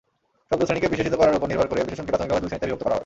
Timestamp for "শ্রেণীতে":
2.49-2.67